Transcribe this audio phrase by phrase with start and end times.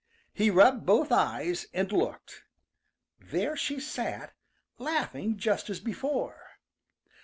[0.33, 2.41] He rubbed both eyes and looked.
[3.19, 4.33] There she sat,
[4.79, 6.57] laughing just as before.